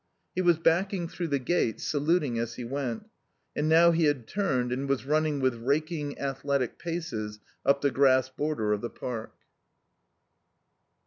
He 0.33 0.41
was 0.41 0.57
backing 0.57 1.07
through 1.07 1.27
the 1.27 1.37
gate, 1.37 1.79
saluting 1.79 2.39
as 2.39 2.55
he 2.55 2.63
went. 2.63 3.07
And 3.55 3.69
now 3.69 3.91
he 3.91 4.05
had 4.05 4.25
turned 4.25 4.71
and 4.71 4.89
was 4.89 5.05
running 5.05 5.39
with 5.41 5.53
raking, 5.53 6.17
athletic 6.17 6.79
paces 6.79 7.37
up 7.63 7.81
the 7.81 7.91
grass 7.91 8.27
border 8.27 8.73
of 8.73 8.81
the 8.81 8.89
park. 8.89 9.33